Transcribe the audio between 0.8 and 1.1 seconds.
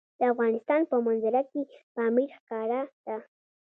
په